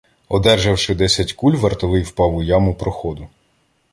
Одержавши 0.29 0.95
десять 0.95 1.33
куль, 1.33 1.55
вартовий 1.55 2.03
впав 2.03 2.35
у 2.35 2.43
яму 2.43 2.75
проходу. 2.75 3.27